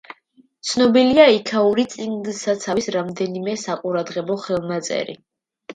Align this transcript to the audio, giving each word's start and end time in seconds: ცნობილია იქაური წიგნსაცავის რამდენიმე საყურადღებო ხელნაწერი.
ცნობილია 0.69 1.25
იქაური 1.35 1.85
წიგნსაცავის 1.97 2.91
რამდენიმე 2.99 3.57
საყურადღებო 3.69 4.41
ხელნაწერი. 4.49 5.23